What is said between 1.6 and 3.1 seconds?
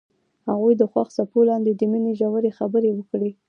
د مینې ژورې خبرې